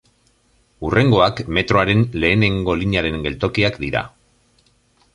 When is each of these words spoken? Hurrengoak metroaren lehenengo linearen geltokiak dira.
Hurrengoak 0.87 1.41
metroaren 1.59 2.03
lehenengo 2.23 2.77
linearen 2.83 3.21
geltokiak 3.27 3.81
dira. 3.87 4.07